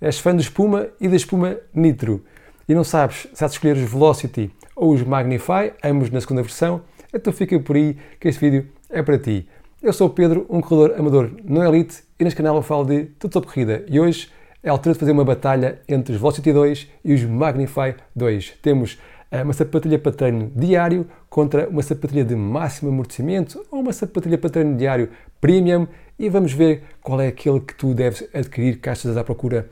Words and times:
És 0.00 0.20
fã 0.20 0.34
de 0.34 0.42
espuma 0.42 0.88
e 1.00 1.08
da 1.08 1.16
espuma 1.16 1.56
Nitro 1.74 2.24
e 2.68 2.74
não 2.74 2.84
sabes 2.84 3.26
se 3.32 3.42
há 3.42 3.48
de 3.48 3.54
escolher 3.54 3.76
os 3.76 3.90
Velocity 3.90 4.48
ou 4.76 4.92
os 4.92 5.02
Magnify, 5.02 5.72
ambos 5.82 6.08
na 6.10 6.20
segunda 6.20 6.42
versão, 6.42 6.82
então 7.12 7.32
fica 7.32 7.58
por 7.58 7.74
aí 7.74 7.96
que 8.20 8.28
este 8.28 8.38
vídeo 8.38 8.68
é 8.88 9.02
para 9.02 9.18
ti. 9.18 9.48
Eu 9.82 9.92
sou 9.92 10.06
o 10.06 10.10
Pedro, 10.10 10.46
um 10.48 10.60
corredor 10.60 10.98
amador 10.98 11.30
no 11.42 11.64
Elite 11.64 12.04
e 12.20 12.22
neste 12.22 12.36
canal 12.36 12.54
eu 12.54 12.62
falo 12.62 12.84
de 12.84 13.06
tudo 13.18 13.32
sobre 13.32 13.48
corrida 13.48 13.84
e 13.88 13.98
hoje 13.98 14.30
é 14.62 14.68
a 14.68 14.72
altura 14.72 14.92
de 14.92 15.00
fazer 15.00 15.12
uma 15.12 15.24
batalha 15.24 15.80
entre 15.88 16.12
os 16.14 16.20
Velocity 16.20 16.52
2 16.52 16.88
e 17.04 17.14
os 17.14 17.24
Magnify 17.24 17.96
2. 18.14 18.54
Temos 18.62 18.98
eh, 19.30 19.42
uma 19.42 19.52
sapatilha 19.52 19.98
para 19.98 20.12
treino 20.12 20.52
diário 20.54 21.08
contra 21.28 21.68
uma 21.68 21.82
sapatilha 21.82 22.24
de 22.24 22.36
máximo 22.36 22.90
amortecimento 22.90 23.64
ou 23.70 23.80
uma 23.80 23.92
sapatilha 23.92 24.38
para 24.38 24.50
treino 24.50 24.76
diário 24.76 25.10
premium 25.40 25.88
e 26.18 26.28
vamos 26.28 26.52
ver 26.52 26.82
qual 27.02 27.20
é 27.20 27.28
aquele 27.28 27.60
que 27.60 27.74
tu 27.74 27.94
deves 27.94 28.28
adquirir 28.34 28.74
estejas 28.74 29.16
à 29.16 29.24
procura 29.24 29.68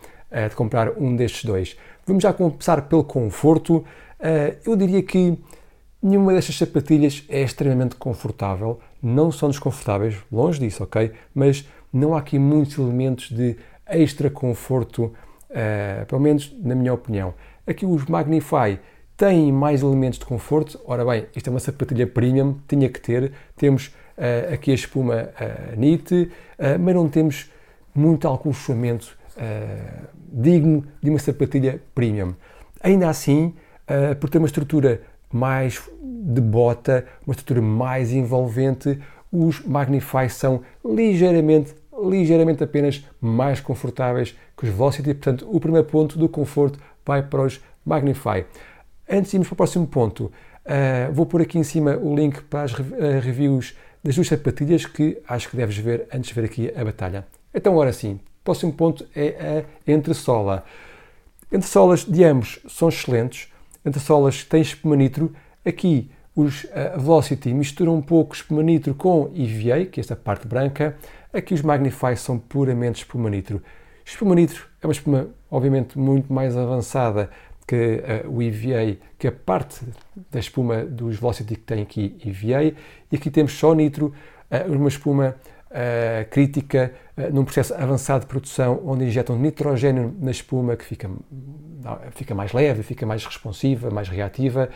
de 0.48 0.56
comprar 0.56 0.98
um 0.98 1.14
destes 1.14 1.44
dois. 1.44 1.76
Vamos 2.06 2.22
já 2.22 2.32
começar 2.32 2.82
pelo 2.82 3.02
conforto. 3.02 3.78
Uh, 3.78 4.56
eu 4.64 4.76
diria 4.76 5.02
que 5.02 5.36
nenhuma 6.00 6.32
destas 6.32 6.56
sapatilhas 6.56 7.24
é 7.28 7.42
extremamente 7.42 7.96
confortável, 7.96 8.78
não 9.02 9.32
são 9.32 9.50
desconfortáveis, 9.50 10.16
longe 10.30 10.60
disso, 10.60 10.84
ok? 10.84 11.10
Mas 11.34 11.68
não 11.92 12.14
há 12.14 12.20
aqui 12.20 12.38
muitos 12.38 12.78
elementos 12.78 13.28
de 13.28 13.56
extra 13.88 14.30
conforto, 14.30 15.12
uh, 15.50 16.06
pelo 16.06 16.20
menos 16.20 16.54
na 16.62 16.76
minha 16.76 16.94
opinião. 16.94 17.34
Aqui 17.66 17.84
os 17.84 18.04
Magnify 18.06 18.78
têm 19.16 19.50
mais 19.50 19.82
elementos 19.82 20.20
de 20.20 20.26
conforto. 20.26 20.80
Ora 20.86 21.04
bem, 21.04 21.26
isto 21.34 21.48
é 21.48 21.50
uma 21.50 21.58
sapatilha 21.58 22.06
premium, 22.06 22.56
tinha 22.68 22.88
que 22.88 23.00
ter. 23.00 23.32
Temos 23.56 23.92
aqui 24.52 24.70
a 24.70 24.74
espuma 24.74 25.24
uh, 25.24 25.76
NIT, 25.76 26.30
mas 26.80 26.94
não 26.94 27.08
temos 27.08 27.50
muito 27.94 28.28
acolchoamento 29.36 30.16
digno 30.32 30.84
de 31.02 31.10
uma 31.10 31.18
sapatilha 31.18 31.80
premium. 31.94 32.34
Ainda 32.82 33.08
assim, 33.08 33.54
por 34.20 34.28
ter 34.28 34.38
uma 34.38 34.46
estrutura 34.46 35.00
mais 35.32 35.80
de 36.00 36.40
bota, 36.40 37.06
uma 37.26 37.32
estrutura 37.32 37.62
mais 37.62 38.12
envolvente, 38.12 38.98
os 39.32 39.60
Magnify 39.64 40.28
são 40.28 40.62
ligeiramente, 40.84 41.74
ligeiramente 42.08 42.62
apenas 42.62 43.04
mais 43.20 43.60
confortáveis 43.60 44.36
que 44.56 44.64
os 44.64 44.70
Velocity. 44.70 45.14
Portanto, 45.14 45.48
o 45.50 45.60
primeiro 45.60 45.86
ponto 45.86 46.18
do 46.18 46.28
conforto 46.28 46.78
vai 47.04 47.22
para 47.22 47.42
os 47.42 47.60
Magnify. 47.84 48.44
Antes 49.08 49.30
de 49.30 49.36
irmos 49.36 49.48
para 49.48 49.54
o 49.54 49.56
próximo 49.56 49.86
ponto, 49.86 50.24
uh, 50.24 51.12
vou 51.12 51.26
pôr 51.26 51.42
aqui 51.42 51.58
em 51.58 51.62
cima 51.62 51.96
o 51.96 52.14
link 52.14 52.42
para 52.42 52.62
as 52.62 52.72
uh, 52.72 52.82
reviews 53.22 53.76
das 54.02 54.14
duas 54.14 54.26
sapatilhas 54.28 54.86
que 54.86 55.20
acho 55.26 55.48
que 55.48 55.56
deves 55.56 55.76
ver 55.76 56.06
antes 56.12 56.28
de 56.28 56.34
ver 56.34 56.44
aqui 56.44 56.72
a 56.74 56.84
batalha. 56.84 57.26
Então, 57.54 57.72
agora 57.72 57.92
sim, 57.92 58.20
próximo 58.46 58.72
ponto 58.72 59.04
é 59.14 59.64
a 59.86 59.90
entressola. 59.90 60.64
Entressolas 61.52 62.04
de 62.04 62.24
ambos 62.24 62.60
são 62.68 62.88
excelentes. 62.88 63.52
Entressolas 63.84 64.44
têm 64.44 64.62
espuma 64.62 64.94
nitro. 64.96 65.34
Aqui 65.64 66.10
os 66.34 66.64
uh, 66.64 66.98
Velocity 66.98 67.52
misturam 67.52 67.96
um 67.96 68.02
pouco 68.02 68.34
espuma 68.34 68.62
nitro 68.62 68.94
com 68.94 69.32
EVA, 69.34 69.86
que 69.86 69.98
é 69.98 70.00
esta 70.00 70.14
parte 70.14 70.46
branca. 70.46 70.96
Aqui 71.32 71.54
os 71.54 71.62
Magnify 71.62 72.16
são 72.16 72.38
puramente 72.38 73.02
espuma 73.02 73.28
nitro. 73.28 73.60
Espuma 74.04 74.34
nitro 74.36 74.64
é 74.80 74.86
uma 74.86 74.92
espuma, 74.92 75.28
obviamente, 75.50 75.98
muito 75.98 76.32
mais 76.32 76.56
avançada 76.56 77.28
que 77.66 78.00
uh, 78.24 78.30
o 78.30 78.40
EVA, 78.40 78.96
que 79.18 79.26
é 79.26 79.30
parte 79.32 79.80
da 80.30 80.38
espuma 80.38 80.84
dos 80.84 81.16
Velocity 81.16 81.56
que 81.56 81.62
tem 81.62 81.82
aqui 81.82 82.16
EVA, 82.24 82.76
e 83.10 83.16
aqui 83.16 83.28
temos 83.28 83.52
só 83.54 83.74
nitro, 83.74 84.14
uh, 84.52 84.72
uma 84.72 84.88
espuma 84.88 85.34
uh, 85.76 86.28
crítica 86.30 86.92
num 87.32 87.44
processo 87.44 87.74
avançado 87.74 88.20
de 88.20 88.26
produção, 88.26 88.82
onde 88.84 89.04
injetam 89.04 89.38
nitrogênio 89.38 90.14
na 90.20 90.30
espuma 90.30 90.76
que 90.76 90.84
fica, 90.84 91.08
fica 92.10 92.34
mais 92.34 92.52
leve, 92.52 92.82
fica 92.82 93.06
mais 93.06 93.24
responsiva, 93.24 93.90
mais 93.90 94.06
reativa. 94.06 94.68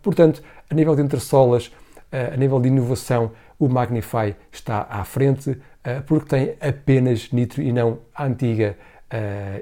portanto, 0.00 0.40
a 0.70 0.74
nível 0.74 0.94
de 0.94 1.02
entressolas, 1.02 1.72
a 2.12 2.36
nível 2.36 2.60
de 2.60 2.68
inovação, 2.68 3.32
o 3.58 3.68
Magnify 3.68 4.36
está 4.52 4.86
à 4.88 5.04
frente, 5.04 5.58
porque 6.06 6.28
tem 6.28 6.54
apenas 6.60 7.32
nitro 7.32 7.60
e 7.60 7.72
não 7.72 7.98
a 8.14 8.26
antiga 8.26 8.76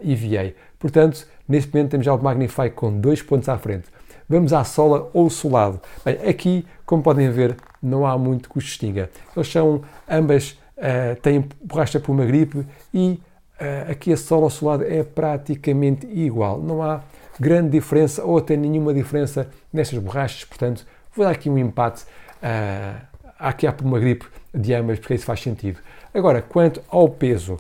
EVA. 0.04 0.52
Portanto, 0.78 1.26
Neste 1.48 1.72
momento 1.72 1.90
temos 1.92 2.04
já 2.04 2.12
o 2.12 2.22
Magnify 2.22 2.70
com 2.70 3.00
dois 3.00 3.22
pontos 3.22 3.48
à 3.48 3.56
frente. 3.56 3.88
Vamos 4.28 4.52
à 4.52 4.64
sola 4.64 5.08
ou 5.12 5.30
solado. 5.30 5.80
Bem, 6.04 6.14
aqui, 6.28 6.66
como 6.84 7.02
podem 7.02 7.30
ver, 7.30 7.56
não 7.80 8.04
há 8.04 8.18
muito 8.18 8.50
que 8.50 8.58
os 8.58 8.64
distinga. 8.64 9.08
Eles 9.36 9.48
são, 9.48 9.82
ambas 10.08 10.58
uh, 10.76 11.20
têm 11.22 11.48
borracha 11.62 12.00
por 12.00 12.12
uma 12.12 12.24
gripe 12.24 12.66
e 12.92 13.20
uh, 13.60 13.92
aqui 13.92 14.12
a 14.12 14.16
sola 14.16 14.44
ou 14.44 14.50
solado 14.50 14.84
é 14.84 15.04
praticamente 15.04 16.06
igual. 16.06 16.60
Não 16.60 16.82
há 16.82 17.02
grande 17.38 17.70
diferença 17.70 18.24
ou 18.24 18.38
até 18.38 18.56
nenhuma 18.56 18.92
diferença 18.92 19.48
nestas 19.72 19.98
borrachas, 19.98 20.44
portanto, 20.44 20.84
vou 21.14 21.24
dar 21.24 21.30
aqui 21.30 21.48
um 21.48 21.58
empate. 21.58 22.04
Uh, 22.42 23.00
aqui 23.38 23.66
há 23.66 23.72
por 23.72 23.84
uma 23.84 24.00
gripe 24.00 24.26
de 24.52 24.74
ambas, 24.74 24.98
porque 24.98 25.14
isso 25.14 25.24
faz 25.24 25.40
sentido. 25.40 25.78
Agora, 26.12 26.42
quanto 26.42 26.82
ao 26.88 27.08
peso, 27.08 27.58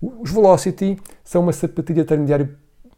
os 0.00 0.30
Velocity 0.30 0.98
são 1.24 1.42
uma 1.42 1.52
sapatilha 1.52 2.04
diário 2.04 2.56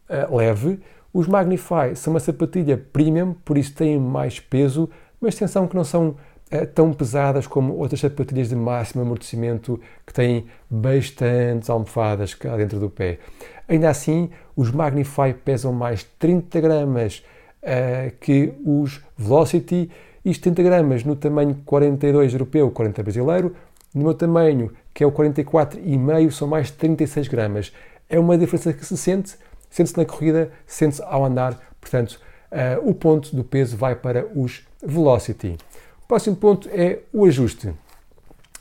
uh, 0.09 0.35
leve. 0.35 0.79
Os 1.15 1.27
Magnify 1.27 1.95
são 1.95 2.11
uma 2.11 2.19
sapatilha 2.19 2.77
premium, 2.91 3.33
por 3.45 3.57
isso 3.57 3.73
têm 3.73 3.97
mais 3.97 4.37
peso, 4.37 4.89
mas 5.21 5.33
atenção 5.33 5.65
que 5.65 5.73
não 5.73 5.85
são 5.85 6.09
uh, 6.09 6.67
tão 6.73 6.91
pesadas 6.91 7.47
como 7.47 7.73
outras 7.75 8.01
sapatilhas 8.01 8.49
de 8.49 8.55
máximo 8.57 9.01
amortecimento 9.01 9.79
que 10.05 10.13
têm 10.13 10.45
bastantes 10.69 11.69
almofadas 11.69 12.33
cá 12.33 12.57
dentro 12.57 12.81
do 12.81 12.89
pé. 12.89 13.19
Ainda 13.65 13.89
assim, 13.89 14.29
os 14.57 14.71
Magnify 14.71 15.33
pesam 15.33 15.71
mais 15.71 16.03
30 16.03 16.59
gramas 16.59 17.23
uh, 17.63 18.13
que 18.19 18.51
os 18.65 19.01
Velocity, 19.17 19.89
isto 20.25 20.43
30 20.43 20.63
gramas 20.63 21.05
no 21.05 21.15
tamanho 21.15 21.55
42 21.65 22.33
europeu, 22.33 22.69
40 22.69 23.03
brasileiro, 23.03 23.55
no 23.93 24.03
meu 24.03 24.13
tamanho, 24.13 24.69
que 24.93 25.01
é 25.01 25.07
o 25.07 25.13
44,5, 25.13 26.31
são 26.31 26.45
mais 26.45 26.71
36 26.71 27.29
gramas. 27.29 27.71
É 28.09 28.19
uma 28.19 28.37
diferença 28.37 28.73
que 28.73 28.85
se 28.85 28.97
sente, 28.97 29.37
sente-se 29.75 29.97
na 29.97 30.05
corrida, 30.05 30.51
sente-se 30.65 31.03
ao 31.03 31.25
andar, 31.25 31.59
portanto, 31.81 32.17
uh, 32.49 32.89
o 32.89 32.95
ponto 32.95 33.35
do 33.35 33.43
peso 33.43 33.75
vai 33.75 33.93
para 33.93 34.25
os 34.33 34.65
velocity. 34.81 35.57
O 36.01 36.07
próximo 36.07 36.37
ponto 36.37 36.69
é 36.71 36.99
o 37.11 37.25
ajuste. 37.25 37.73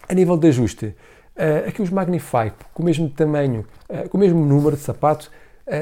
A 0.09 0.13
nível 0.13 0.37
de 0.37 0.49
ajuste, 0.49 0.87
uh, 0.87 1.69
aqui 1.69 1.81
os 1.81 1.89
Magnify, 1.89 2.53
com 2.73 2.83
o 2.83 2.85
mesmo 2.85 3.09
tamanho, 3.09 3.65
uh, 3.89 4.09
com 4.09 4.19
o 4.19 4.21
mesmo 4.21 4.45
número 4.45 4.75
de 4.75 4.83
sapato, 4.83 5.31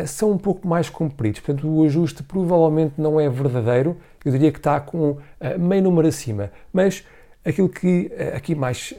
são 0.06 0.30
um 0.30 0.38
pouco 0.38 0.68
mais 0.68 0.88
compridos, 0.88 1.40
portanto, 1.40 1.68
o 1.68 1.84
ajuste 1.84 2.22
provavelmente 2.22 2.94
não 2.98 3.18
é 3.18 3.28
verdadeiro, 3.28 3.96
eu 4.24 4.30
diria 4.30 4.52
que 4.52 4.58
está 4.58 4.78
com 4.78 5.16
meio 5.58 5.82
número 5.82 6.06
acima, 6.06 6.52
mas 6.72 7.04
aquilo 7.44 7.68
que 7.68 8.08
aqui 8.32 8.54
mais 8.54 8.94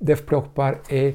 deve 0.00 0.22
preocupar 0.22 0.80
é 0.88 1.14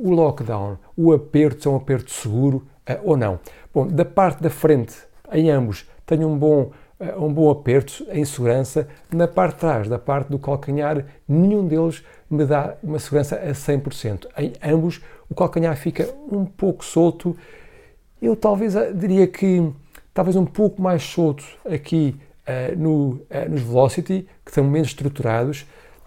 o 0.00 0.10
lockdown, 0.10 0.78
o 0.96 1.12
aperto, 1.12 1.68
é 1.68 1.72
um 1.72 1.76
aperto 1.76 2.10
seguro, 2.10 2.56
uh, 2.56 2.77
ou 3.02 3.16
não. 3.16 3.38
Bom, 3.72 3.86
da 3.86 4.04
parte 4.04 4.42
da 4.42 4.50
frente, 4.50 4.94
em 5.32 5.50
ambos, 5.50 5.86
tenho 6.06 6.26
um 6.26 6.38
bom, 6.38 6.70
uh, 6.98 7.24
um 7.24 7.32
bom 7.32 7.50
aperto 7.50 8.06
em 8.10 8.24
segurança. 8.24 8.88
Na 9.12 9.28
parte 9.28 9.54
de 9.54 9.60
trás, 9.60 9.88
da 9.88 9.98
parte 9.98 10.28
do 10.28 10.38
calcanhar, 10.38 11.04
nenhum 11.28 11.66
deles 11.66 12.02
me 12.30 12.44
dá 12.44 12.74
uma 12.82 12.98
segurança 12.98 13.36
a 13.36 13.52
100%. 13.52 14.26
Em 14.36 14.52
ambos, 14.62 15.00
o 15.28 15.34
calcanhar 15.34 15.76
fica 15.76 16.08
um 16.30 16.44
pouco 16.44 16.84
solto. 16.84 17.36
Eu 18.20 18.34
talvez 18.34 18.74
eh, 18.74 18.92
diria 18.92 19.26
que 19.26 19.70
talvez 20.12 20.34
um 20.36 20.46
pouco 20.46 20.80
mais 20.80 21.02
solto 21.02 21.44
aqui 21.64 22.16
uh, 22.48 22.76
no, 22.76 23.20
nos 23.48 23.62
Velocity, 23.62 24.26
que 24.44 24.52
são 24.52 24.64
menos 24.64 24.88
estruturados. 24.88 25.66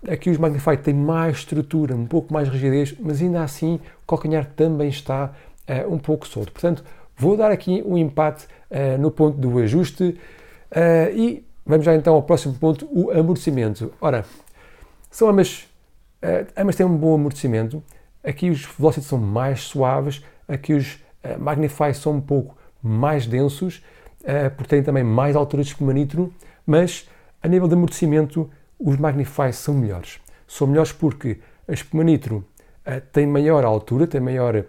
Aqui 0.10 0.32
os 0.32 0.38
Magnify 0.38 0.76
têm 0.78 0.96
mais 0.96 1.38
estrutura, 1.38 1.96
um 1.96 2.08
pouco 2.08 2.34
mais 2.34 2.50
rigidez, 2.50 2.96
mas 3.00 3.22
ainda 3.22 3.44
assim 3.44 3.80
o 4.04 4.08
calcanhar 4.08 4.48
também 4.56 4.90
está 4.90 5.26
uh, 5.26 5.51
um 5.90 5.98
pouco 5.98 6.28
solto. 6.28 6.52
Portanto, 6.52 6.84
vou 7.16 7.38
dar 7.38 7.52
aqui 7.52 7.84
um 7.86 7.98
empate 7.98 8.48
uh, 8.70 8.98
no 9.00 9.12
ponto 9.12 9.38
do 9.38 9.60
ajuste 9.60 10.04
uh, 10.72 11.16
e 11.16 11.46
vamos 11.66 11.86
já 11.86 11.96
então 11.96 12.16
ao 12.16 12.24
próximo 12.24 12.56
ponto, 12.56 12.88
o 12.92 13.12
amortecimento. 13.12 13.94
Ora, 14.02 14.26
são 15.10 15.30
ambas, 15.30 15.68
ambas 16.58 16.76
têm 16.76 16.86
um 16.86 16.98
bom 16.98 17.14
amortecimento. 17.16 17.84
Aqui 18.24 18.50
os 18.50 18.66
Velocity 18.66 19.06
são 19.06 19.18
mais 19.18 19.62
suaves, 19.62 20.24
aqui 20.48 20.74
os 20.74 21.00
Magnify 21.40 21.94
são 21.94 22.14
um 22.14 22.22
pouco 22.22 22.56
mais 22.82 23.28
densos, 23.28 23.84
porque 24.56 24.70
têm 24.70 24.84
também 24.84 25.04
mais 25.04 25.36
altura 25.36 25.64
de 25.64 25.76
nitro, 25.84 26.34
mas 26.66 27.10
a 27.42 27.48
nível 27.48 27.68
de 27.68 27.74
amortecimento 27.76 28.50
os 28.80 28.98
Magnify 28.98 29.54
são 29.54 29.74
melhores. 29.76 30.20
São 30.48 30.68
melhores 30.68 30.92
porque 30.92 31.40
a 31.68 31.74
espuma 31.74 32.04
nitro 32.04 32.46
tem 33.12 33.28
maior 33.28 33.64
altura, 33.64 34.08
tem 34.08 34.22
maior 34.22 34.64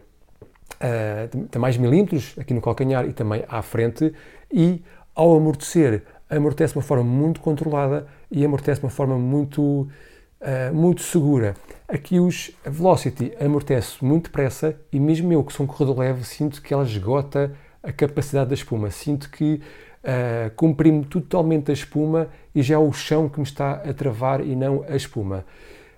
uh, 0.82 1.46
tem 1.46 1.60
mais 1.60 1.76
milímetros 1.76 2.34
aqui 2.38 2.52
no 2.52 2.60
calcanhar 2.60 3.06
e 3.06 3.12
também 3.12 3.44
à 3.48 3.62
frente, 3.62 4.12
e 4.52 4.82
ao 5.14 5.36
amortecer, 5.36 6.02
amortece 6.28 6.72
de 6.72 6.78
uma 6.78 6.84
forma 6.84 7.04
muito 7.04 7.40
controlada 7.40 8.06
e 8.30 8.44
amortece 8.44 8.80
de 8.80 8.86
uma 8.86 8.90
forma 8.90 9.18
muito, 9.18 9.62
uh, 9.62 10.74
muito 10.74 11.02
segura. 11.02 11.54
Aqui 11.86 12.18
os 12.18 12.50
Velocity 12.64 13.32
amortece 13.38 14.02
muito 14.02 14.24
depressa 14.24 14.76
e 14.90 14.98
mesmo 14.98 15.32
eu 15.32 15.44
que 15.44 15.52
sou 15.52 15.64
um 15.64 15.66
corredor 15.66 15.98
leve 15.98 16.24
sinto 16.24 16.62
que 16.62 16.72
ela 16.72 16.84
esgota 16.84 17.52
a 17.82 17.92
capacidade 17.92 18.48
da 18.48 18.54
espuma. 18.54 18.90
Sinto 18.90 19.30
que 19.30 19.60
uh, 20.02 20.50
comprimo 20.56 21.04
totalmente 21.04 21.70
a 21.70 21.74
espuma 21.74 22.28
e 22.54 22.62
já 22.62 22.76
é 22.76 22.78
o 22.78 22.92
chão 22.92 23.28
que 23.28 23.38
me 23.38 23.44
está 23.44 23.72
a 23.72 23.92
travar 23.92 24.40
e 24.40 24.56
não 24.56 24.84
a 24.88 24.96
espuma. 24.96 25.44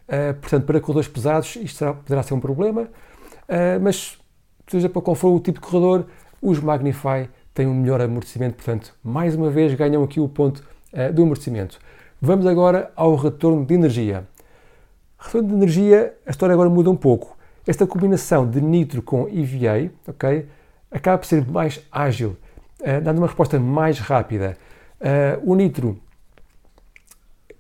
Uh, 0.09 0.35
portanto, 0.35 0.67
para 0.67 0.81
corredores 0.81 1.09
pesados 1.09 1.57
isto 1.57 1.79
será, 1.79 1.95
poderá 1.95 2.23
ser 2.23 2.35
um 2.35 2.41
problema, 2.41 2.83
uh, 2.83 3.81
mas 3.81 4.19
seja 4.67 4.89
para 4.89 5.03
qual 5.03 5.15
for 5.15 5.29
o 5.29 5.41
tipo 5.41 5.61
de 5.61 5.67
corredor, 5.67 6.07
os 6.41 6.61
Magnify 6.61 7.29
têm 7.55 7.67
um 7.67 7.75
melhor 7.75 8.01
amortecimento, 8.01 8.57
portanto, 8.57 8.95
mais 9.03 9.35
uma 9.35 9.51
vez 9.51 9.73
ganham 9.75 10.03
aqui 10.03 10.21
o 10.21 10.29
ponto 10.29 10.63
uh, 10.93 11.13
do 11.13 11.23
amortecimento. 11.23 11.79
Vamos 12.21 12.47
agora 12.47 12.91
ao 12.97 13.15
retorno 13.15 13.65
de 13.65 13.75
energia. 13.75 14.27
Retorno 15.19 15.49
de 15.49 15.55
energia, 15.55 16.15
a 16.27 16.31
história 16.31 16.53
agora 16.53 16.69
muda 16.69 16.91
um 16.91 16.97
pouco. 16.97 17.37
Esta 17.67 17.87
combinação 17.87 18.49
de 18.49 18.61
nitro 18.61 19.01
com 19.01 19.29
EVA, 19.29 19.91
ok, 20.07 20.47
acaba 20.91 21.19
por 21.19 21.27
ser 21.27 21.47
mais 21.47 21.81
ágil, 21.91 22.37
uh, 22.81 23.01
dando 23.03 23.19
uma 23.19 23.27
resposta 23.27 23.59
mais 23.59 23.99
rápida. 23.99 24.57
Uh, 25.01 25.51
o 25.51 25.55
nitro 25.55 25.99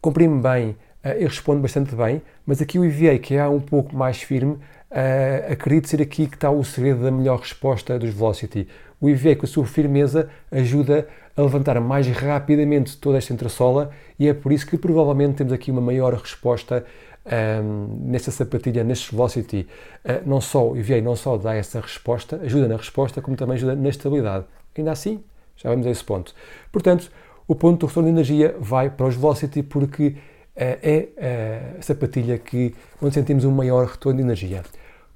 comprime 0.00 0.40
bem 0.40 0.76
e 1.18 1.24
responde 1.24 1.60
bastante 1.60 1.94
bem, 1.94 2.22
mas 2.46 2.62
aqui 2.62 2.78
o 2.78 2.84
EVA, 2.84 3.18
que 3.18 3.34
é 3.34 3.46
um 3.46 3.60
pouco 3.60 3.94
mais 3.94 4.22
firme, 4.22 4.58
Uh, 4.94 5.52
acredito 5.52 5.88
ser 5.88 6.00
aqui 6.00 6.28
que 6.28 6.36
está 6.36 6.48
o 6.52 6.62
segredo 6.62 7.02
da 7.02 7.10
melhor 7.10 7.40
resposta 7.40 7.98
dos 7.98 8.10
Velocity. 8.10 8.68
O 9.00 9.08
EVA, 9.08 9.34
com 9.34 9.44
a 9.44 9.48
sua 9.48 9.66
firmeza, 9.66 10.30
ajuda 10.52 11.08
a 11.36 11.42
levantar 11.42 11.80
mais 11.80 12.06
rapidamente 12.06 12.96
toda 12.98 13.18
esta 13.18 13.32
entressola 13.32 13.90
e 14.20 14.28
é 14.28 14.32
por 14.32 14.52
isso 14.52 14.64
que 14.64 14.78
provavelmente 14.78 15.38
temos 15.38 15.52
aqui 15.52 15.72
uma 15.72 15.80
maior 15.80 16.14
resposta 16.14 16.86
um, 17.26 17.28
ehm, 17.28 18.10
nesta 18.12 18.30
sapatilha, 18.30 18.84
neste 18.84 19.10
Velocity. 19.10 19.66
Uh, 20.04 20.22
não 20.24 20.40
só 20.40 20.70
o 20.70 20.76
EVA 20.76 21.00
não 21.00 21.16
só 21.16 21.36
dá 21.36 21.56
essa 21.56 21.80
resposta, 21.80 22.36
ajuda 22.36 22.68
na 22.68 22.76
resposta, 22.76 23.20
como 23.20 23.36
também 23.36 23.56
ajuda 23.56 23.74
na 23.74 23.88
estabilidade. 23.88 24.44
Ainda 24.78 24.92
assim, 24.92 25.24
já 25.56 25.70
vamos 25.70 25.88
a 25.88 25.90
esse 25.90 26.04
ponto. 26.04 26.32
Portanto, 26.70 27.10
o 27.48 27.56
ponto 27.56 27.80
do 27.80 27.86
retorno 27.86 28.08
de 28.08 28.14
energia 28.14 28.54
vai 28.60 28.90
para 28.90 29.06
os 29.06 29.16
Velocity 29.16 29.64
porque 29.64 30.06
uh, 30.06 30.14
é 30.56 31.74
a 31.80 31.82
sapatilha 31.82 32.38
que, 32.38 32.72
onde 33.02 33.12
sentimos 33.12 33.44
um 33.44 33.50
maior 33.50 33.88
retorno 33.88 34.18
de 34.18 34.22
energia. 34.22 34.62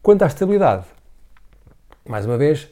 Quanto 0.01 0.23
à 0.23 0.27
estabilidade, 0.27 0.85
mais 2.09 2.25
uma 2.25 2.39
vez, 2.39 2.71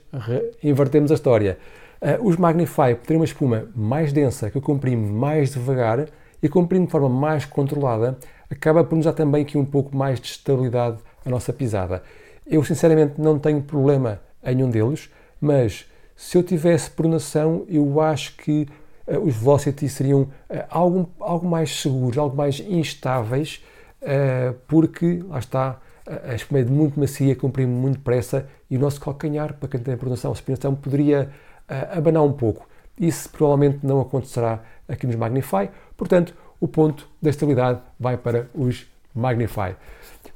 invertemos 0.63 1.11
a 1.11 1.15
história. 1.15 1.59
Uh, 2.01 2.27
os 2.27 2.37
Magnify, 2.37 2.95
terem 2.95 3.19
uma 3.19 3.25
espuma 3.25 3.69
mais 3.75 4.13
densa, 4.13 4.49
que 4.49 4.61
comprime 4.61 5.11
mais 5.11 5.53
devagar 5.53 6.07
e 6.41 6.49
comprime 6.49 6.87
de 6.87 6.93
forma 6.93 7.09
mais 7.09 7.45
controlada, 7.45 8.17
acaba 8.49 8.85
por 8.85 8.95
nos 8.95 9.07
dar 9.07 9.13
também 9.13 9.43
aqui 9.43 9.59
um 9.59 9.65
pouco 9.65 9.95
mais 9.95 10.21
de 10.21 10.29
estabilidade 10.29 10.99
à 11.25 11.29
nossa 11.29 11.53
pisada. 11.53 12.03
Eu, 12.47 12.63
sinceramente, 12.63 13.21
não 13.21 13.39
tenho 13.39 13.61
problema 13.61 14.21
em 14.45 14.55
nenhum 14.55 14.71
deles, 14.71 15.11
mas 15.41 15.85
se 16.15 16.39
eu 16.39 16.45
tivesse 16.45 16.91
pronação, 16.91 17.67
eu 17.69 18.01
acho 18.01 18.37
que 18.37 18.69
uh, 19.07 19.19
os 19.19 19.35
Velocity 19.35 19.89
seriam 19.89 20.23
uh, 20.23 20.31
algo, 20.71 21.11
algo 21.19 21.47
mais 21.47 21.83
seguros, 21.83 22.17
algo 22.17 22.37
mais 22.37 22.61
instáveis, 22.61 23.63
porque, 24.69 25.25
lá 25.29 25.41
está, 25.41 25.81
a 26.07 26.35
espuma 26.35 26.61
é 26.61 26.65
muito 26.65 26.99
macia, 26.99 27.35
comprime 27.35 27.73
muito 27.73 27.99
depressa 27.99 28.49
e 28.71 28.77
o 28.77 28.81
nosso 28.81 29.01
calcanhar, 29.01 29.55
para 29.55 29.69
quem 29.69 29.81
tem 29.81 29.97
pronação 29.97 30.31
ou 30.31 30.35
supinação, 30.35 30.75
poderia 30.75 31.31
uh, 31.69 31.99
abanar 31.99 32.23
um 32.23 32.33
pouco. 32.33 32.69
Isso 32.99 33.29
provavelmente 33.29 33.81
não 33.83 34.01
acontecerá 34.01 34.61
aqui 34.89 35.07
nos 35.07 35.17
Magnify, 35.17 35.69
portanto, 35.97 36.35
o 36.61 36.69
ponto 36.69 37.09
da 37.21 37.31
estabilidade 37.31 37.81
vai 37.99 38.17
para 38.17 38.49
os 38.55 38.87
Magnify. 39.15 39.77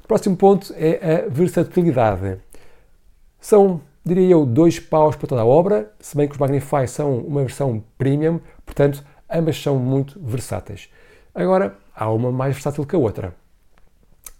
O 0.03 0.07
próximo 0.07 0.35
ponto 0.35 0.73
é 0.75 1.25
a 1.25 1.29
versatilidade. 1.29 2.37
São, 3.39 3.81
diria 4.05 4.29
eu, 4.29 4.45
dois 4.45 4.79
paus 4.79 5.15
para 5.15 5.27
toda 5.27 5.41
a 5.41 5.45
obra, 5.45 5.91
se 5.99 6.15
bem 6.15 6.27
que 6.27 6.33
os 6.33 6.39
Magnify 6.39 6.87
são 6.87 7.19
uma 7.19 7.41
versão 7.41 7.83
premium, 7.97 8.39
portanto, 8.65 9.03
ambas 9.29 9.59
são 9.61 9.79
muito 9.79 10.19
versáteis. 10.19 10.89
Agora, 11.33 11.77
há 11.95 12.11
uma 12.11 12.31
mais 12.31 12.53
versátil 12.53 12.85
que 12.85 12.95
a 12.95 12.99
outra. 12.99 13.40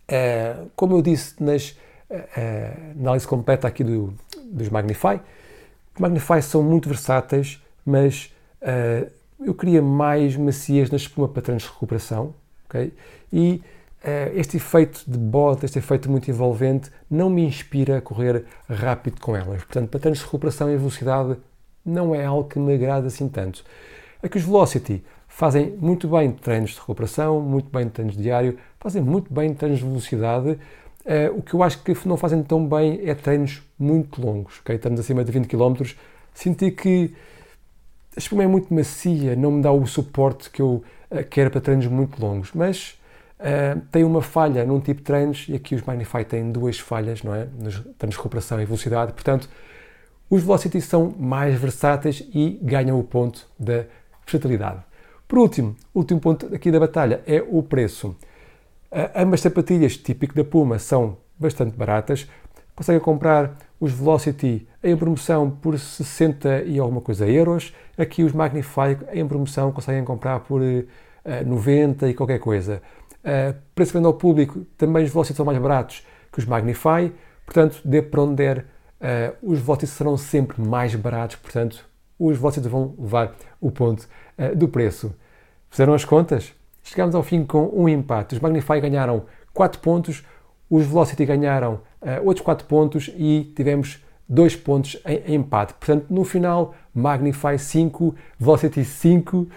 Uh, 0.09 0.69
como 0.75 0.98
eu 0.98 1.01
disse 1.01 1.42
nas 1.42 1.69
uh, 2.09 2.98
análise 3.00 3.25
completa 3.25 3.68
aqui 3.68 3.83
do, 3.83 4.13
dos 4.45 4.69
Magnify, 4.69 5.21
os 5.95 6.00
Magnify 6.00 6.42
são 6.42 6.62
muito 6.62 6.89
versáteis, 6.89 7.62
mas 7.86 8.33
uh, 8.62 9.09
eu 9.39 9.53
queria 9.53 9.81
mais 9.81 10.36
maciez 10.36 10.89
na 10.89 10.98
espuma 10.98 11.27
para 11.27 11.56
de 11.56 11.65
recuperação? 11.65 12.33
E 13.33 13.62
este 14.33 14.57
efeito 14.57 15.03
de 15.06 15.18
bode, 15.18 15.65
este 15.65 15.77
efeito 15.77 16.09
muito 16.09 16.31
envolvente, 16.31 16.89
não 17.09 17.30
me 17.30 17.44
inspira 17.45 17.97
a 17.97 18.01
correr 18.01 18.45
rápido 18.69 19.19
com 19.19 19.36
elas. 19.36 19.63
Portanto, 19.63 19.89
para 19.89 20.12
de 20.12 20.21
recuperação 20.21 20.71
e 20.71 20.77
velocidade, 20.77 21.38
não 21.86 22.15
é 22.15 22.25
algo 22.25 22.47
que 22.47 22.57
me 22.57 22.74
agrada 22.74 23.07
assim 23.07 23.27
tanto. 23.27 23.63
Aqui 24.24 24.38
os 24.38 24.44
Velocity 24.44 25.04
fazem 25.31 25.72
muito 25.80 26.10
bem 26.10 26.31
treinos 26.31 26.72
de 26.72 26.80
recuperação, 26.80 27.39
muito 27.39 27.69
bem 27.69 27.88
treinos 27.89 28.16
diário, 28.18 28.60
fazem 28.80 29.01
muito 29.01 29.33
bem 29.33 29.54
treinos 29.54 29.80
de 29.80 29.86
velocidade. 29.86 30.51
Uh, 31.04 31.38
o 31.38 31.42
que 31.42 31.54
eu 31.56 31.63
acho 31.63 31.81
que 31.81 32.07
não 32.07 32.18
fazem 32.18 32.44
tão 32.44 32.68
bem 32.68 33.01
é 33.04 33.16
treinos 33.16 33.63
muito 33.80 34.22
longos, 34.24 34.60
okay? 34.60 34.75
estamos 34.75 35.00
acima 35.00 35.24
de 35.24 35.31
20 35.31 35.48
km. 35.48 35.83
Senti 36.33 36.69
que 36.69 37.16
a 38.16 38.19
espuma 38.19 38.44
é 38.44 38.48
muito 38.48 38.72
macia, 38.74 39.36
não 39.36 39.51
me 39.51 39.62
dá 39.63 39.72
o 39.72 39.88
suporte 39.88 40.50
que 40.50 40.62
eu 40.62 40.83
uh, 41.10 41.24
quero 41.30 41.50
para 41.50 41.62
treinos 41.62 41.88
muito 41.88 42.22
longos, 42.22 42.51
mas 42.54 43.00
uh, 43.39 43.81
tem 43.89 44.04
uma 44.04 44.22
falha 44.22 44.66
num 44.66 44.81
tipo 44.81 45.00
de 45.00 45.06
treinos 45.06 45.45
e 45.48 45.56
aqui 45.56 45.75
os 45.75 45.81
Magnify 45.81 46.25
têm 46.25 46.51
duas 46.51 46.78
falhas, 46.78 47.24
não 47.24 47.33
é? 47.33 47.48
Nos 47.57 47.80
treinos 47.98 48.16
de 48.16 48.18
recuperação 48.18 48.62
e 48.62 48.66
velocidade, 48.66 49.13
portanto, 49.13 49.50
os 50.30 50.44
Velocity 50.44 50.81
são 50.81 51.16
mais 51.18 51.60
versáteis 51.60 52.22
e 52.33 52.60
ganham 52.62 53.00
o 53.00 53.04
ponto 53.04 53.50
da 53.57 53.86
versatilidade. 54.25 54.91
Por 55.31 55.39
último, 55.39 55.78
o 55.94 56.00
último 56.00 56.19
ponto 56.19 56.54
aqui 56.54 56.69
da 56.69 56.78
batalha 56.78 57.22
é 57.25 57.42
o 57.42 57.63
preço. 57.63 58.13
Ambas 59.16 59.39
sapatilhas, 59.39 59.95
típico 59.95 60.36
da 60.36 60.44
Puma, 60.44 60.78
são 60.78 61.16
bastante 61.39 61.78
baratas. 61.78 62.28
Conseguem 62.75 63.00
comprar 63.00 63.56
os 63.80 63.94
Velocity 63.94 64.68
em 64.83 64.98
promoção 64.98 65.50
por 65.50 65.80
60 65.80 66.63
e 66.63 66.78
alguma 66.78 67.00
coisa 67.00 67.25
euros. 67.30 67.74
Aqui 67.98 68.25
os 68.25 68.33
Magnify 68.33 68.98
em 69.13 69.25
promoção 69.25 69.72
conseguem 69.72 70.04
comprar 70.04 70.42
por 70.42 70.62
uh, 70.62 70.86
ah, 71.24 71.45
90 71.45 72.10
e 72.10 72.13
qualquer 72.13 72.39
coisa. 72.39 72.81
Uh, 73.24 73.56
preço 73.74 73.94
venda 73.94 74.10
ao 74.10 74.13
público, 74.13 74.66
também 74.78 75.06
os 75.06 75.12
Velocity 75.12 75.38
são 75.38 75.45
mais 75.45 75.57
baratos 75.57 76.06
que 76.30 76.39
os 76.39 76.45
Magnify. 76.45 77.10
Portanto, 77.45 77.80
dê 77.86 78.01
para 78.01 78.22
onde 78.22 78.36
der, 78.36 78.66
uh, 79.00 79.33
os 79.42 79.60
Velocity 79.60 79.94
serão 79.94 80.18
sempre 80.18 80.62
mais 80.62 80.94
baratos. 80.94 81.38
Portanto, 81.38 81.89
os 82.21 82.38
Velocity 82.38 82.68
vão 82.68 82.94
levar 82.99 83.35
o 83.59 83.71
ponto 83.71 84.07
uh, 84.37 84.56
do 84.56 84.68
preço. 84.68 85.13
Fizeram 85.69 85.94
as 85.94 86.06
contas? 86.06 86.54
Chegámos 86.83 87.16
ao 87.16 87.23
fim 87.23 87.44
com 87.44 87.69
um 87.73 87.90
empate. 87.90 88.35
Os 88.35 88.42
Magnify 88.42 88.80
ganharam 88.80 89.23
4 89.54 89.80
pontos, 89.80 90.23
os 90.69 90.85
Velocity 90.85 91.25
ganharam 91.25 91.81
uh, 92.01 92.25
outros 92.25 92.44
4 92.45 92.68
pontos 92.68 93.09
e 93.18 93.51
tivemos 93.56 94.04
2 94.30 94.56
pontos 94.57 94.97
em, 95.06 95.35
empate. 95.35 95.73
Portanto, 95.73 96.06
no 96.09 96.23
final, 96.23 96.75
Magnify 96.94 97.57
5, 97.57 98.16
Velocity 98.37 98.85
5 98.85 99.47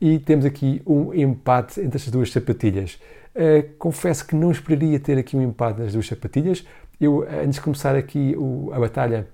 e 0.00 0.18
temos 0.18 0.44
aqui 0.44 0.82
um 0.86 1.14
empate 1.14 1.80
entre 1.80 1.96
estas 1.96 2.12
duas 2.12 2.30
sapatilhas. 2.30 2.98
Uh, 3.34 3.74
confesso 3.78 4.26
que 4.26 4.34
não 4.34 4.50
esperaria 4.50 5.00
ter 5.00 5.16
aqui 5.16 5.36
um 5.36 5.42
empate 5.42 5.80
nas 5.80 5.92
duas 5.92 6.06
sapatilhas. 6.06 6.66
Eu, 7.00 7.22
antes 7.22 7.54
de 7.54 7.60
começar 7.62 7.96
aqui 7.96 8.34
o, 8.36 8.70
a 8.74 8.78
batalha, 8.78 9.26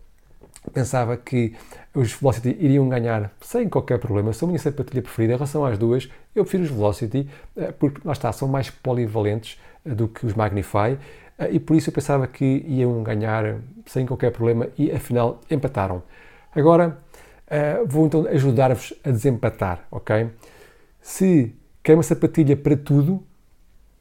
pensava 0.70 1.16
que 1.16 1.54
os 1.94 2.12
Velocity 2.12 2.56
iriam 2.60 2.88
ganhar 2.88 3.32
sem 3.40 3.68
qualquer 3.68 3.98
problema. 3.98 4.32
São 4.32 4.46
a 4.48 4.50
minha 4.50 4.58
sapatilha 4.58 5.02
preferida. 5.02 5.34
Em 5.34 5.36
relação 5.36 5.64
às 5.64 5.78
duas, 5.78 6.10
eu 6.34 6.44
prefiro 6.44 6.64
os 6.64 6.70
Velocity 6.70 7.28
eh, 7.56 7.72
porque, 7.72 8.00
lá 8.04 8.12
está, 8.12 8.30
são 8.32 8.48
mais 8.48 8.70
polivalentes 8.70 9.58
eh, 9.84 9.94
do 9.94 10.08
que 10.08 10.26
os 10.26 10.34
Magnify 10.34 10.98
eh, 11.38 11.50
e 11.52 11.60
por 11.60 11.76
isso 11.76 11.90
eu 11.90 11.94
pensava 11.94 12.26
que 12.26 12.64
iam 12.66 13.02
ganhar 13.02 13.56
sem 13.86 14.06
qualquer 14.06 14.30
problema 14.30 14.68
e 14.76 14.90
afinal 14.90 15.40
empataram. 15.50 16.02
Agora 16.54 16.98
vou 17.86 18.06
então 18.06 18.26
ajudar-vos 18.26 18.92
a 19.04 19.10
desempatar, 19.10 19.86
ok? 19.88 20.28
Se 21.00 21.54
quer 21.80 21.94
uma 21.94 22.02
sapatilha 22.02 22.56
para 22.56 22.76
tudo, 22.76 23.22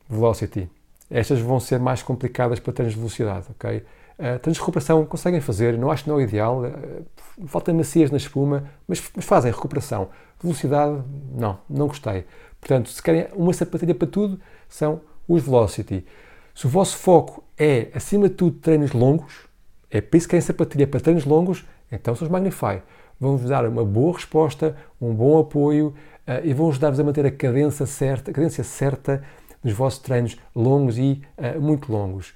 Velocity. 0.10 0.68
Estas 1.12 1.40
vão 1.40 1.60
ser 1.60 1.80
mais 1.80 2.02
complicadas 2.02 2.60
para 2.60 2.74
termos 2.74 2.96
velocidade, 2.96 3.46
ok? 3.52 3.84
Uh, 4.18 4.50
de 4.50 4.58
recuperação 4.58 5.06
conseguem 5.06 5.42
fazer, 5.42 5.78
não 5.78 5.92
acho 5.92 6.04
que 6.04 6.10
não 6.10 6.16
é 6.16 6.20
o 6.20 6.22
ideal, 6.22 6.64
uh, 6.64 7.48
falta 7.48 7.74
macias 7.74 8.10
na 8.10 8.16
espuma, 8.16 8.64
mas, 8.88 9.04
mas, 9.14 9.26
fazem 9.26 9.52
recuperação. 9.52 10.08
Velocidade, 10.42 11.04
não, 11.34 11.60
não 11.70 11.88
gostei. 11.88 12.26
Portanto, 12.62 12.90
se 12.90 13.04
querem 13.04 13.28
uma 13.34 13.52
sapatilha 13.52 13.94
para 13.94 14.08
tudo, 14.08 14.40
são 14.70 15.02
os 15.28 15.44
Velocity. 15.44 16.06
Se 16.54 16.66
o 16.66 16.70
vosso 16.70 16.96
foco 16.98 17.44
é, 17.58 17.90
acima 17.94 18.30
de 18.30 18.36
tudo, 18.36 18.58
treinos 18.60 18.94
longos, 18.94 19.48
é 19.92 20.00
por 20.00 20.16
isso 20.16 20.28
que 20.28 20.32
querem 20.32 20.42
sapatilha 20.42 20.88
para 20.88 21.02
treinos 21.02 21.26
longos, 21.26 21.66
então 21.92 22.16
são 22.16 22.26
os 22.26 22.32
Magnify. 22.32 22.82
Vão-vos 23.20 23.50
dar 23.50 23.68
uma 23.68 23.84
boa 23.84 24.14
resposta, 24.14 24.78
um 25.02 25.14
bom 25.14 25.38
apoio 25.40 25.94
uh, 26.26 26.46
e 26.46 26.54
vão 26.54 26.70
ajudar-vos 26.70 27.02
a 27.02 27.04
manter 27.04 27.26
a 27.26 27.32
cadência 27.32 27.86
certa, 27.86 28.32
a 28.32 28.34
cadência 28.34 28.64
certa 28.64 29.22
nos 29.62 29.74
vossos 29.74 30.00
treinos 30.00 30.38
longos 30.56 30.98
e 30.98 31.22
muito 31.60 31.92
longos. 31.92 32.34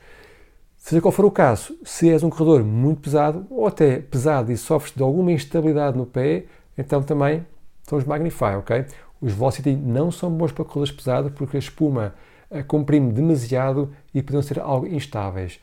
Seja 0.79 1.01
qual 1.01 1.11
for 1.11 1.25
o 1.25 1.29
caso, 1.29 1.77
se 1.83 2.09
és 2.09 2.23
um 2.23 2.29
corredor 2.29 2.63
muito 2.63 3.01
pesado 3.01 3.45
ou 3.49 3.67
até 3.67 3.99
pesado 3.99 4.51
e 4.51 4.57
sofres 4.57 4.95
de 4.95 5.03
alguma 5.03 5.31
instabilidade 5.31 5.95
no 5.95 6.05
pé, 6.05 6.45
então 6.77 7.03
também 7.03 7.45
são 7.83 7.97
os 7.97 8.05
Magnify, 8.05 8.55
ok? 8.57 8.85
Os 9.21 9.33
Velocity 9.33 9.75
não 9.75 10.09
são 10.09 10.31
bons 10.31 10.51
para 10.51 10.63
corredores 10.63 10.91
pesados 10.91 11.31
porque 11.33 11.57
a 11.57 11.59
espuma 11.59 12.15
uh, 12.49 12.63
comprime 12.63 13.11
demasiado 13.11 13.93
e 14.15 14.23
podem 14.23 14.41
ser 14.41 14.59
algo 14.59 14.87
instáveis. 14.87 15.59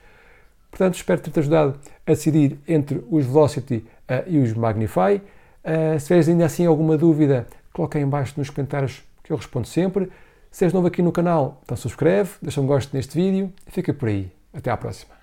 Portanto, 0.71 0.95
espero 0.95 1.21
ter-te 1.21 1.41
ajudado 1.41 1.79
a 2.07 2.11
decidir 2.11 2.59
entre 2.69 3.03
os 3.11 3.25
Velocity 3.25 3.77
uh, 3.77 4.29
e 4.29 4.39
os 4.39 4.53
Magnify. 4.53 5.23
Uh, 5.65 5.99
se 5.99 6.07
tiveres 6.07 6.29
ainda 6.29 6.45
assim 6.45 6.67
alguma 6.67 6.99
dúvida, 6.99 7.47
coloca 7.73 7.99
aí 7.99 8.05
embaixo 8.05 8.35
nos 8.37 8.51
comentários 8.51 9.03
que 9.25 9.33
eu 9.33 9.37
respondo 9.37 9.67
sempre. 9.67 10.13
Se 10.51 10.65
és 10.65 10.73
novo 10.73 10.87
aqui 10.87 11.01
no 11.01 11.11
canal, 11.11 11.61
então 11.65 11.77
subscreve, 11.77 12.33
deixa 12.43 12.61
um 12.61 12.67
gosto 12.67 12.95
neste 12.95 13.17
vídeo 13.17 13.51
e 13.67 13.71
fica 13.71 13.93
por 13.95 14.09
aí. 14.09 14.36
Até 14.57 14.71
à 14.71 14.77
próxima. 14.77 15.16